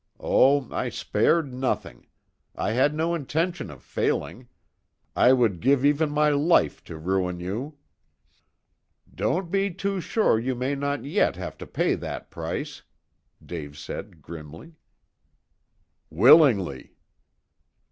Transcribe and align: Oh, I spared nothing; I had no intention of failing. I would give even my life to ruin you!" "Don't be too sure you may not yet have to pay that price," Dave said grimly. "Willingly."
Oh, 0.19 0.67
I 0.73 0.89
spared 0.89 1.53
nothing; 1.53 2.07
I 2.55 2.71
had 2.71 2.95
no 2.95 3.13
intention 3.13 3.69
of 3.69 3.83
failing. 3.83 4.47
I 5.15 5.31
would 5.31 5.59
give 5.59 5.85
even 5.85 6.09
my 6.09 6.29
life 6.29 6.83
to 6.85 6.97
ruin 6.97 7.39
you!" 7.39 7.77
"Don't 9.13 9.51
be 9.51 9.69
too 9.71 10.01
sure 10.01 10.39
you 10.39 10.55
may 10.55 10.73
not 10.73 11.05
yet 11.05 11.35
have 11.35 11.55
to 11.59 11.67
pay 11.67 11.93
that 11.93 12.31
price," 12.31 12.81
Dave 13.45 13.77
said 13.77 14.23
grimly. 14.23 14.73
"Willingly." 16.09 16.95